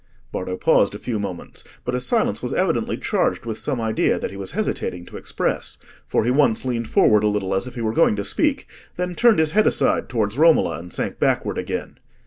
Bardo 0.31 0.57
paused 0.57 0.95
a 0.95 0.97
few 0.97 1.19
moments, 1.19 1.63
but 1.85 1.93
his 1.93 2.07
silence 2.07 2.41
was 2.41 2.55
evidently 2.55 2.97
charged 2.97 3.45
with 3.45 3.59
some 3.59 3.79
idea 3.79 4.17
that 4.17 4.31
he 4.31 4.35
was 4.35 4.49
hesitating 4.53 5.05
to 5.05 5.15
express, 5.15 5.77
for 6.07 6.23
he 6.25 6.31
once 6.31 6.65
leaned 6.65 6.87
forward 6.87 7.23
a 7.23 7.27
little 7.27 7.53
as 7.53 7.67
if 7.67 7.75
he 7.75 7.81
were 7.81 7.93
going 7.93 8.15
to 8.15 8.23
speak, 8.23 8.65
then 8.97 9.13
turned 9.13 9.37
his 9.37 9.51
head 9.51 9.67
aside 9.67 10.09
towards 10.09 10.39
Romola 10.39 10.79
and 10.79 10.91
sank 10.91 11.19
backward 11.19 11.59
again. 11.59 11.99